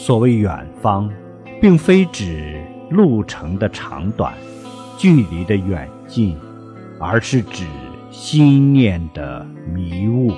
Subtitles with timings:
[0.00, 1.12] 所谓远方
[1.60, 4.32] 并非指路程的长短
[4.96, 6.34] 距离的远近
[6.98, 7.66] 而是指
[8.10, 10.32] 心念的迷雾。